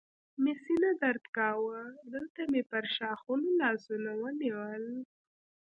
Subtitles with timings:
[0.41, 1.79] مې سینه درد کاوه،
[2.13, 4.85] دلته مې پر ښاخونو لاسونه ونیول.